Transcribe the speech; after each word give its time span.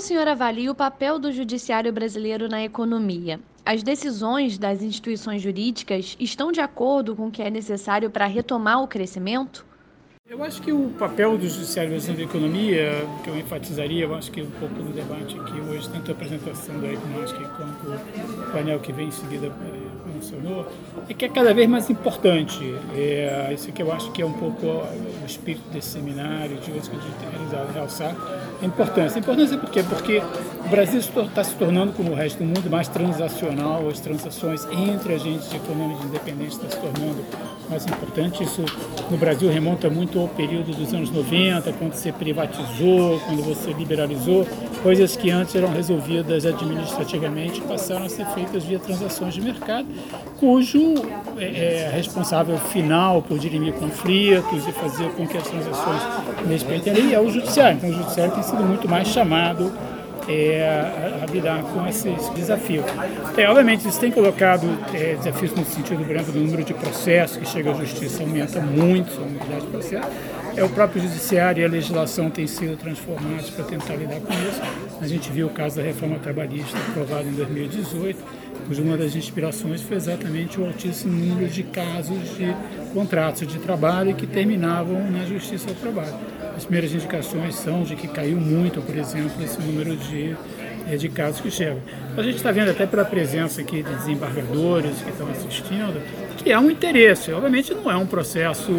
o 0.00 0.02
senhor 0.02 0.26
avalia 0.26 0.72
o 0.72 0.74
papel 0.74 1.18
do 1.18 1.30
judiciário 1.30 1.92
brasileiro 1.92 2.48
na 2.48 2.64
economia? 2.64 3.38
As 3.66 3.82
decisões 3.82 4.56
das 4.56 4.80
instituições 4.80 5.42
jurídicas 5.42 6.16
estão 6.18 6.50
de 6.50 6.58
acordo 6.58 7.14
com 7.14 7.26
o 7.26 7.30
que 7.30 7.42
é 7.42 7.50
necessário 7.50 8.08
para 8.10 8.24
retomar 8.24 8.82
o 8.82 8.88
crescimento? 8.88 9.66
Eu 10.30 10.44
acho 10.44 10.62
que 10.62 10.72
o 10.72 10.90
papel 10.96 11.36
do 11.36 11.48
Judiciário 11.48 11.90
Brasileiro 11.90 12.22
na 12.22 12.30
economia, 12.30 13.04
que 13.24 13.30
eu 13.30 13.36
enfatizaria, 13.36 14.04
eu 14.04 14.14
acho 14.14 14.30
que 14.30 14.40
um 14.40 14.50
pouco 14.60 14.76
no 14.76 14.92
debate 14.92 15.36
aqui 15.36 15.60
hoje, 15.60 15.88
tanto 15.88 16.08
a 16.08 16.14
apresentação 16.14 16.78
da 16.78 16.86
Economástica 16.86 17.50
quanto 17.56 18.40
o 18.40 18.52
painel 18.52 18.78
que 18.78 18.92
vem 18.92 19.08
em 19.08 19.10
seguida 19.10 19.48
é, 19.48 20.08
mencionou, 20.14 20.68
é 21.08 21.14
que 21.14 21.24
é 21.24 21.28
cada 21.28 21.52
vez 21.52 21.68
mais 21.68 21.90
importante. 21.90 22.62
É, 22.94 23.50
isso 23.52 23.72
que 23.72 23.82
eu 23.82 23.92
acho 23.92 24.12
que 24.12 24.22
é 24.22 24.24
um 24.24 24.32
pouco 24.32 24.66
o 24.66 25.26
espírito 25.26 25.68
desse 25.70 25.88
seminário, 25.88 26.56
de 26.58 26.70
outros 26.70 26.86
que 26.86 26.96
a 26.96 27.00
gente 27.00 27.16
tem 27.16 27.30
realizado, 27.30 27.72
realçar 27.74 28.14
a 28.62 28.64
importância. 28.64 29.18
A 29.18 29.20
importância 29.20 29.58
por 29.58 29.70
quê? 29.70 29.82
Porque 29.82 30.22
o 30.64 30.68
Brasil 30.68 31.00
está 31.00 31.42
se 31.42 31.56
tornando, 31.56 31.92
como 31.92 32.12
o 32.12 32.14
resto 32.14 32.38
do 32.38 32.44
mundo, 32.44 32.70
mais 32.70 32.86
transacional, 32.86 33.88
as 33.88 33.98
transações 33.98 34.64
entre 34.70 35.12
agentes 35.12 35.52
econômicos 35.52 36.04
independentes 36.04 36.54
estão 36.54 36.70
se 36.70 36.78
tornando 36.78 37.24
mais 37.68 37.86
importante. 37.86 38.42
Isso 38.42 38.64
no 39.10 39.16
Brasil 39.16 39.50
remonta 39.50 39.88
muito 39.88 40.19
ao 40.22 40.28
período 40.28 40.72
dos 40.72 40.92
anos 40.92 41.10
90, 41.10 41.72
quando 41.74 41.92
você 41.92 42.12
privatizou, 42.12 43.20
quando 43.20 43.42
você 43.42 43.72
liberalizou, 43.72 44.46
coisas 44.82 45.16
que 45.16 45.30
antes 45.30 45.54
eram 45.54 45.68
resolvidas 45.68 46.46
administrativamente 46.46 47.60
passaram 47.62 48.06
a 48.06 48.08
ser 48.08 48.26
feitas 48.26 48.64
via 48.64 48.78
transações 48.78 49.34
de 49.34 49.42
mercado, 49.42 49.86
cujo 50.38 50.94
é, 51.38 51.84
é 51.84 51.90
responsável 51.94 52.58
final 52.58 53.22
por 53.22 53.38
dirimir 53.38 53.74
conflitos 53.74 54.66
e 54.66 54.72
fazer 54.72 55.10
com 55.12 55.26
que 55.26 55.36
as 55.36 55.46
transações 55.48 56.02
respeitem 56.48 56.92
a 56.92 56.96
lei 56.96 57.14
é 57.14 57.20
o 57.20 57.30
judiciário. 57.30 57.76
Então 57.76 57.90
o 57.90 57.92
judiciário 57.94 58.32
tem 58.32 58.42
sido 58.42 58.62
muito 58.62 58.88
mais 58.88 59.08
chamado 59.08 59.72
é, 60.30 61.22
a, 61.22 61.26
lidar 61.26 61.62
com 61.62 61.86
esses 61.86 62.28
desafios. 62.30 62.84
É, 63.36 63.48
obviamente, 63.48 63.88
isso 63.88 63.98
tem 63.98 64.10
colocado 64.10 64.66
é, 64.94 65.16
desafios 65.16 65.52
no 65.52 65.64
sentido, 65.64 66.02
exemplo, 66.02 66.32
do 66.32 66.40
número 66.40 66.62
de 66.64 66.72
processos 66.72 67.36
que 67.36 67.48
chega 67.48 67.72
à 67.72 67.74
justiça 67.74 68.22
aumenta 68.22 68.60
muito, 68.60 69.12
a 69.20 69.24
unidade 69.24 69.62
de 69.62 69.66
processos. 69.66 70.10
É, 70.56 70.64
o 70.64 70.68
próprio 70.68 71.02
judiciário 71.02 71.62
e 71.62 71.64
a 71.64 71.68
legislação 71.68 72.30
têm 72.30 72.46
sido 72.46 72.76
transformados 72.76 73.50
para 73.50 73.64
tentar 73.64 73.94
lidar 73.96 74.20
com 74.20 74.32
isso. 74.32 74.60
A 75.00 75.06
gente 75.06 75.30
viu 75.30 75.46
o 75.46 75.50
caso 75.50 75.76
da 75.76 75.82
reforma 75.82 76.18
trabalhista 76.18 76.76
aprovada 76.78 77.24
em 77.24 77.32
2018, 77.32 78.18
cuja 78.66 78.82
uma 78.82 78.96
das 78.96 79.16
inspirações 79.16 79.82
foi 79.82 79.96
exatamente 79.96 80.60
o 80.60 80.66
altíssimo 80.66 81.12
número 81.12 81.48
de 81.48 81.62
casos 81.62 82.36
de 82.36 82.54
contratos 82.92 83.46
de 83.46 83.58
trabalho 83.58 84.14
que 84.14 84.26
terminavam 84.26 85.10
na 85.10 85.24
justiça 85.24 85.66
do 85.66 85.74
trabalho. 85.74 86.14
As 86.60 86.66
primeiras 86.66 86.92
indicações 86.92 87.54
são 87.54 87.84
de 87.84 87.96
que 87.96 88.06
caiu 88.06 88.36
muito, 88.36 88.82
por 88.82 88.94
exemplo, 88.94 89.42
esse 89.42 89.58
número 89.62 89.96
de, 89.96 90.36
de 90.96 91.08
casos 91.08 91.40
que 91.40 91.50
chegam. 91.50 91.78
A 92.16 92.22
gente 92.22 92.36
está 92.36 92.50
vendo 92.50 92.70
até 92.70 92.86
pela 92.86 93.04
presença 93.04 93.60
aqui 93.60 93.82
de 93.82 93.94
desembargadores 93.94 95.02
que 95.02 95.10
estão 95.10 95.28
assistindo, 95.28 96.00
que 96.36 96.52
há 96.52 96.60
um 96.60 96.70
interesse. 96.70 97.32
Obviamente 97.32 97.74
não 97.74 97.90
é 97.90 97.96
um 97.96 98.06
processo 98.06 98.72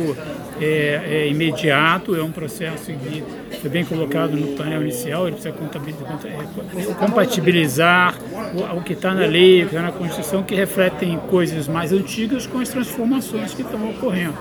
é, 0.59 1.02
é 1.06 1.28
imediato, 1.28 2.16
é 2.16 2.23
um 2.23 2.32
processo 2.32 2.86
que 2.86 3.23
foi 3.62 3.70
bem 3.70 3.86
colocado 3.86 4.32
no 4.32 4.56
painel 4.58 4.82
inicial, 4.82 5.28
ele 5.28 5.38
precisa 5.38 5.56
é, 5.56 6.94
compatibilizar 6.95 8.16
o, 8.54 8.78
o 8.78 8.84
que 8.84 8.94
está 8.94 9.14
na 9.14 9.26
lei, 9.26 9.64
o 9.64 9.70
que 9.70 9.76
está 9.76 9.82
na 9.82 9.92
Constituição, 9.92 10.44
que 10.44 10.56
refletem 10.56 11.17
coisas 11.30 11.67
mais 11.67 11.94
antigas 11.94 12.48
com 12.48 12.59
as 12.59 12.70
transformações 12.70 13.54
que 13.54 13.62
estão 13.62 13.89
ocorrendo 13.89 14.36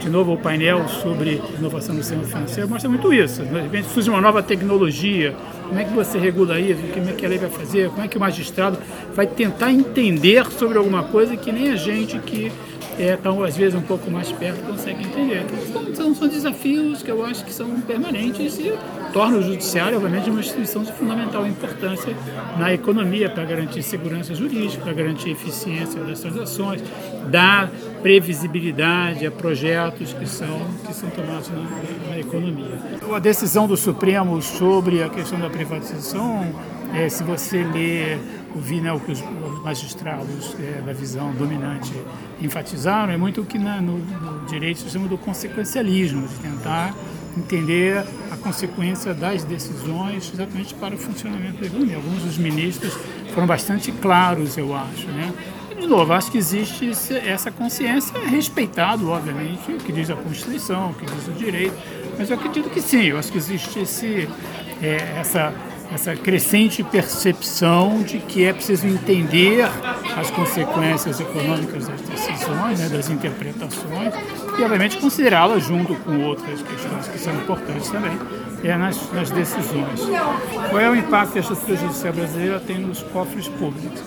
de 0.00 0.08
novo 0.08 0.32
o 0.32 0.38
painel 0.38 0.88
sobre 0.88 1.40
inovação 1.58 1.94
no 1.94 2.02
sistema 2.02 2.24
financeiro 2.24 2.68
mostra 2.68 2.88
muito 2.88 3.12
isso. 3.12 3.42
De 3.42 3.60
repente 3.60 3.88
surge 3.88 4.10
uma 4.10 4.20
nova 4.20 4.42
tecnologia, 4.42 5.34
como 5.72 5.80
é 5.80 5.84
que 5.84 5.94
você 5.94 6.18
regula 6.18 6.60
isso, 6.60 6.82
como 6.92 7.08
é 7.08 7.12
que 7.14 7.24
a 7.24 7.28
lei 7.30 7.38
vai 7.38 7.48
fazer, 7.48 7.88
como 7.88 8.02
é 8.02 8.06
que 8.06 8.18
o 8.18 8.20
magistrado 8.20 8.78
vai 9.14 9.26
tentar 9.26 9.72
entender 9.72 10.44
sobre 10.50 10.76
alguma 10.76 11.04
coisa 11.04 11.34
que 11.34 11.50
nem 11.50 11.72
a 11.72 11.76
gente 11.76 12.18
que 12.18 12.52
é, 12.98 13.14
estão 13.14 13.42
às 13.42 13.56
vezes 13.56 13.74
um 13.74 13.80
pouco 13.80 14.10
mais 14.10 14.30
perto 14.30 14.60
consegue 14.66 15.02
entender. 15.02 15.46
Então, 15.46 15.94
são, 15.94 16.14
são 16.14 16.28
desafios 16.28 17.02
que 17.02 17.10
eu 17.10 17.24
acho 17.24 17.42
que 17.42 17.54
são 17.54 17.80
permanentes 17.80 18.58
e 18.58 18.70
tornam 19.14 19.38
o 19.38 19.42
judiciário, 19.42 19.96
obviamente, 19.96 20.28
uma 20.28 20.40
instituição 20.40 20.82
de 20.82 20.92
fundamental 20.92 21.46
importância 21.46 22.14
na 22.58 22.74
economia 22.74 23.30
para 23.30 23.42
garantir 23.46 23.82
segurança 23.82 24.34
jurídica, 24.34 24.84
para 24.84 24.92
garantir 24.92 25.30
eficiência 25.30 26.04
das 26.04 26.20
transações, 26.20 26.82
dar 27.30 27.70
previsibilidade 28.02 29.26
a 29.26 29.30
projetos 29.30 30.12
que 30.12 30.26
são, 30.26 30.60
que 30.86 30.92
são 30.92 31.08
tomados 31.10 31.48
na, 31.50 32.10
na 32.10 32.18
economia. 32.18 32.78
A 33.14 33.18
decisão 33.18 33.66
do 33.66 33.76
Supremo 33.76 34.42
sobre 34.42 35.02
a 35.02 35.08
questão 35.08 35.38
da 35.38 35.48
privatização, 35.48 36.52
é, 36.94 37.08
se 37.08 37.22
você 37.22 37.62
ler 37.62 38.18
ouvi 38.54 38.80
né, 38.80 38.92
o 38.92 39.00
que 39.00 39.12
os 39.12 39.22
magistrados 39.62 40.54
é, 40.60 40.82
da 40.82 40.92
visão 40.92 41.32
dominante 41.32 41.92
enfatizaram, 42.40 43.12
é 43.12 43.16
muito 43.16 43.40
o 43.40 43.46
que 43.46 43.58
na, 43.58 43.80
no, 43.80 43.98
no, 43.98 44.46
direito 44.46 44.80
se 44.80 44.90
chama 44.90 45.08
do 45.08 45.16
consequencialismo, 45.16 46.26
de 46.26 46.34
tentar 46.34 46.94
entender 47.36 48.04
a 48.30 48.36
consequência 48.36 49.14
das 49.14 49.42
decisões 49.44 50.30
exatamente 50.34 50.74
para 50.74 50.94
o 50.94 50.98
funcionamento 50.98 51.60
da 51.60 51.66
economia. 51.66 51.96
Alguns 51.96 52.22
dos 52.22 52.36
ministros 52.36 52.92
foram 53.32 53.46
bastante 53.46 53.90
claros, 53.90 54.58
eu 54.58 54.74
acho. 54.74 55.06
Né? 55.06 55.32
De 55.82 55.88
novo, 55.88 56.12
acho 56.12 56.30
que 56.30 56.38
existe 56.38 56.92
essa 57.26 57.50
consciência, 57.50 58.16
respeitado, 58.20 59.10
obviamente, 59.10 59.72
o 59.72 59.78
que 59.78 59.90
diz 59.90 60.08
a 60.10 60.14
Constituição, 60.14 60.90
o 60.90 60.94
que 60.94 61.04
diz 61.04 61.26
o 61.26 61.32
direito, 61.32 61.74
mas 62.16 62.30
eu 62.30 62.36
acredito 62.36 62.70
que 62.70 62.80
sim, 62.80 63.06
eu 63.06 63.18
acho 63.18 63.32
que 63.32 63.38
existe 63.38 63.80
esse, 63.80 64.28
é, 64.80 65.18
essa 65.18 65.52
essa 65.92 66.16
crescente 66.16 66.82
percepção 66.82 68.02
de 68.02 68.18
que 68.18 68.44
é 68.44 68.52
preciso 68.54 68.86
entender 68.86 69.68
as 70.16 70.30
consequências 70.30 71.20
econômicas 71.20 71.86
das 71.86 72.00
decisões, 72.00 72.78
né, 72.78 72.88
das 72.88 73.10
interpretações, 73.10 74.14
e 74.58 74.62
obviamente 74.62 74.96
considerá-las 74.96 75.64
junto 75.64 75.94
com 75.96 76.18
outras 76.22 76.62
questões 76.62 77.08
que 77.08 77.18
são 77.18 77.34
importantes 77.34 77.90
também 77.90 78.18
é, 78.64 78.74
nas, 78.74 79.12
nas 79.12 79.30
decisões. 79.30 80.00
Qual 80.70 80.80
é 80.80 80.88
o 80.88 80.96
impacto 80.96 81.32
que 81.32 81.38
a 81.38 81.42
estrutura 81.42 81.76
judicial 81.76 82.14
brasileira 82.14 82.60
tem 82.60 82.78
nos 82.78 83.02
cofres 83.02 83.48
públicos? 83.48 84.00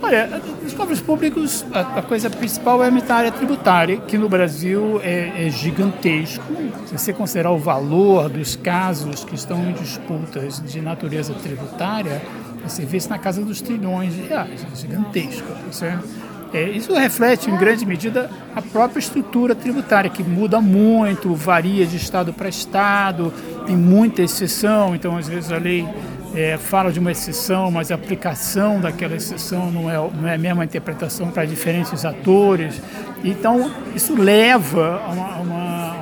Olha, 0.00 0.40
nos 0.62 0.72
cofres 0.74 1.00
públicos, 1.00 1.66
a, 1.72 1.98
a, 1.98 2.02
coisa 2.02 2.30
principal 2.30 2.82
é 2.84 2.88
a 2.88 3.14
área 3.14 3.32
tributária, 3.32 3.96
que 3.98 4.16
no 4.16 4.28
Brasil 4.28 5.00
é, 5.02 5.46
é, 5.46 5.50
gigantesco. 5.50 6.44
Se 6.86 6.96
você 6.96 7.12
considerar 7.12 7.50
o 7.50 7.58
valor 7.58 8.28
dos 8.28 8.54
casos 8.54 9.24
que 9.24 9.34
estão 9.34 9.58
em 9.68 9.72
disputas 9.72 10.62
de 10.64 10.80
natureza 10.80 11.34
tributária, 11.34 12.22
você 12.62 12.84
vê 12.84 12.98
isso 12.98 13.10
na 13.10 13.18
casa 13.18 13.44
dos 13.44 13.60
trilhões 13.60 14.14
de 14.14 14.22
reais, 14.22 14.64
é 14.72 14.76
gigantesco. 14.76 15.48
Certo? 15.72 16.08
É, 16.52 16.62
isso 16.62 16.94
reflete, 16.94 17.50
em 17.50 17.56
grande 17.56 17.84
medida, 17.84 18.30
a 18.54 18.62
própria 18.62 19.00
estrutura 19.00 19.54
tributária, 19.54 20.08
que 20.08 20.22
muda 20.22 20.60
muito, 20.60 21.34
varia 21.34 21.86
de 21.86 21.96
estado 21.96 22.32
para 22.32 22.48
estado, 22.48 23.32
tem 23.66 23.76
muita 23.76 24.22
exceção, 24.22 24.94
então, 24.94 25.16
às 25.16 25.28
vezes, 25.28 25.52
a 25.52 25.58
lei 25.58 25.86
é, 26.34 26.56
fala 26.58 26.92
de 26.92 26.98
uma 26.98 27.10
exceção, 27.10 27.70
mas 27.70 27.90
a 27.90 27.94
aplicação 27.94 28.80
daquela 28.80 29.14
exceção 29.14 29.70
não 29.70 29.90
é, 29.90 30.10
não 30.14 30.28
é 30.28 30.34
a 30.34 30.38
mesma 30.38 30.64
interpretação 30.64 31.30
para 31.30 31.44
diferentes 31.44 32.04
atores. 32.04 32.80
Então, 33.24 33.70
isso 33.94 34.14
leva 34.14 35.02
a 35.04 35.10
uma, 35.10 35.36
uma, 35.36 35.92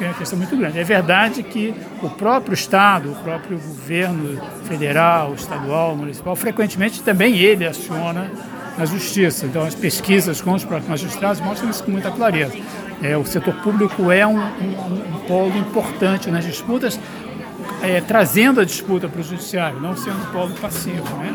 uma 0.00 0.14
questão 0.14 0.38
muito 0.38 0.56
grande. 0.56 0.78
É 0.78 0.84
verdade 0.84 1.42
que 1.42 1.74
o 2.02 2.10
próprio 2.10 2.54
Estado, 2.54 3.12
o 3.12 3.14
próprio 3.16 3.58
governo 3.58 4.40
federal, 4.64 5.34
estadual, 5.34 5.94
municipal, 5.96 6.34
frequentemente 6.34 7.02
também 7.02 7.36
ele 7.36 7.66
aciona 7.66 8.30
a 8.78 8.84
justiça. 8.84 9.46
Então, 9.46 9.62
as 9.62 9.74
pesquisas 9.74 10.40
com 10.40 10.52
os 10.52 10.64
próprios 10.64 10.88
magistrados 10.88 11.40
mostram 11.40 11.70
isso 11.70 11.84
com 11.84 11.92
muita 11.92 12.10
clareza. 12.10 12.54
É, 13.02 13.16
o 13.16 13.24
setor 13.24 13.54
público 13.56 14.10
é 14.10 14.26
um, 14.26 14.38
um, 14.38 15.14
um 15.14 15.20
polo 15.26 15.56
importante 15.56 16.30
nas 16.30 16.44
disputas, 16.44 16.98
é, 17.86 18.00
trazendo 18.00 18.60
a 18.60 18.64
disputa 18.64 19.08
para 19.08 19.20
o 19.20 19.24
judiciário, 19.24 19.80
não 19.80 19.96
sendo 19.96 20.30
polo 20.32 20.54
passivo. 20.54 21.16
Né? 21.16 21.34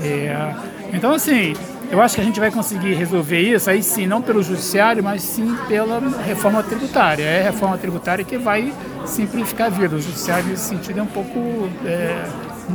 É, 0.00 0.54
então, 0.92 1.12
assim, 1.12 1.54
eu 1.90 2.00
acho 2.00 2.14
que 2.14 2.20
a 2.20 2.24
gente 2.24 2.38
vai 2.38 2.50
conseguir 2.50 2.94
resolver 2.94 3.40
isso, 3.40 3.68
aí 3.68 3.82
sim, 3.82 4.06
não 4.06 4.22
pelo 4.22 4.42
judiciário, 4.42 5.02
mas 5.02 5.22
sim 5.22 5.56
pela 5.66 6.00
reforma 6.24 6.62
tributária. 6.62 7.24
É 7.24 7.40
a 7.40 7.50
reforma 7.50 7.76
tributária 7.76 8.24
que 8.24 8.38
vai 8.38 8.72
simplificar 9.04 9.66
a 9.66 9.70
vida. 9.70 9.96
O 9.96 10.00
judiciário, 10.00 10.46
nesse 10.46 10.68
sentido, 10.68 11.00
é 11.00 11.02
um 11.02 11.06
pouco. 11.06 11.68
É, 11.84 12.24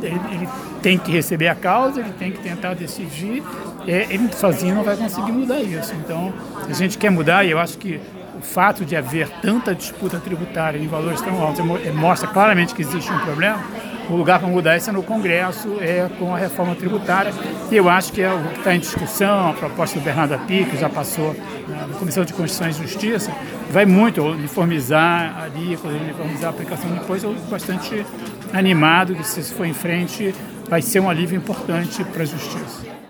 ele, 0.04 0.50
tem 0.82 0.98
que 0.98 1.12
receber 1.12 1.48
a 1.48 1.56
causa, 1.56 2.02
ele 2.02 2.12
tem 2.20 2.32
que 2.32 2.40
tentar 2.40 2.74
decidir. 2.74 3.42
É, 3.88 4.06
ele 4.10 4.30
sozinho 4.34 4.76
não 4.76 4.84
vai 4.84 4.98
conseguir 4.98 5.32
mudar 5.32 5.62
isso. 5.62 5.94
Então, 5.96 6.34
a 6.68 6.74
gente 6.74 6.98
quer 6.98 7.10
mudar, 7.10 7.46
e 7.46 7.52
eu 7.52 7.58
acho 7.58 7.78
que 7.78 8.00
fato 8.46 8.86
de 8.86 8.96
haver 8.96 9.28
tanta 9.42 9.76
disputa 9.76 10.20
tributária 10.20 10.78
em 10.78 10.88
valores 10.88 11.20
tão 11.22 11.42
altos 11.42 11.66
mostra 11.94 12.28
claramente 12.28 12.74
que 12.74 12.82
existe 12.82 13.12
um 13.12 13.20
problema. 13.20 13.62
O 14.10 14.16
lugar 14.16 14.40
para 14.40 14.48
mudar 14.48 14.78
isso 14.78 14.90
é 14.90 14.94
no 14.94 15.02
Congresso, 15.02 15.78
é 15.82 16.08
com 16.20 16.34
a 16.34 16.38
reforma 16.38 16.76
tributária, 16.76 17.34
e 17.72 17.76
eu 17.76 17.90
acho 17.90 18.14
que 18.14 18.22
é 18.22 18.32
o 18.32 18.40
que 18.40 18.60
está 18.60 18.76
em 18.76 18.80
discussão, 18.80 19.50
a 19.50 19.54
proposta 19.54 19.98
do 20.00 20.04
Bernardo 20.04 20.36
Api, 20.36 20.64
que 20.66 20.78
já 20.78 20.88
passou 20.88 21.36
na 21.68 21.98
Comissão 21.98 22.24
de 22.24 22.32
Constituição 22.32 22.70
e 22.70 22.88
Justiça, 22.88 23.32
vai 23.72 23.84
muito 23.84 24.22
uniformizar 24.22 25.42
ali, 25.42 25.78
uniformizar 25.84 26.46
a 26.46 26.50
aplicação 26.50 26.92
de 26.92 26.98
imposto, 26.98 27.36
bastante 27.50 28.06
animado 28.54 29.16
que 29.16 29.24
se 29.24 29.42
for 29.54 29.66
em 29.66 29.74
frente 29.74 30.36
vai 30.70 30.84
ser 30.84 31.00
um 31.00 31.10
alívio 31.10 31.38
importante 31.38 32.04
para 32.04 32.22
a 32.22 32.26
justiça. 32.26 33.05